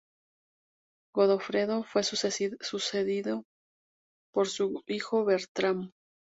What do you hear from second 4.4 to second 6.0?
su hijo Bertrand.